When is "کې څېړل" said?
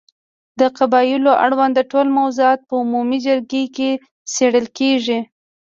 3.75-4.65